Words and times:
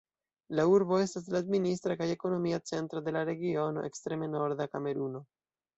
La 0.59 0.63
urbo 0.75 0.97
estas 1.01 1.27
la 1.35 1.41
administra 1.45 1.99
kaj 2.01 2.09
ekonomia 2.15 2.59
centro 2.73 3.05
de 3.09 3.17
la 3.19 3.25
regiono 3.33 3.87
Ekstreme 3.93 4.33
norda 4.39 4.71
Kameruno. 4.75 5.29